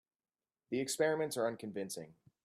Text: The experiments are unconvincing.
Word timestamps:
The 0.71 0.79
experiments 0.79 1.37
are 1.37 1.45
unconvincing. 1.45 2.15